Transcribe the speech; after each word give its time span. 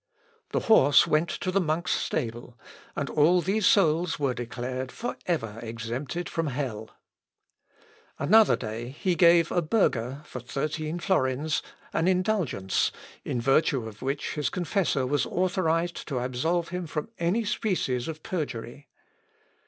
The 0.49 0.61
horse 0.61 1.05
went 1.05 1.29
to 1.29 1.51
the 1.51 1.61
monk's 1.61 1.91
stable, 1.91 2.57
and 2.95 3.07
all 3.07 3.39
these 3.39 3.67
souls 3.67 4.17
were 4.17 4.33
declared 4.33 4.91
for 4.91 5.15
ever 5.27 5.59
exempted 5.61 6.27
from 6.27 6.47
hell. 6.47 6.89
Another 8.17 8.55
day, 8.55 8.89
he 8.89 9.13
give 9.13 9.51
a 9.51 9.61
burgher, 9.61 10.23
for 10.25 10.39
thirteen 10.39 10.97
florins, 10.97 11.61
an 11.93 12.07
indulgence, 12.07 12.91
in 13.23 13.39
virtue 13.39 13.87
of 13.87 14.01
which 14.01 14.33
his 14.33 14.49
confessor 14.49 15.05
was 15.05 15.27
authorised 15.27 16.07
to 16.07 16.17
absolve 16.17 16.69
him 16.69 16.87
from 16.87 17.09
any 17.19 17.43
species 17.45 18.07
of 18.07 18.23
perjury. 18.23 18.87